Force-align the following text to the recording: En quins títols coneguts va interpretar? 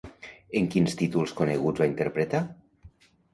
En 0.59 0.69
quins 0.75 0.95
títols 1.01 1.33
coneguts 1.41 1.85
va 1.85 1.89
interpretar? 1.91 2.43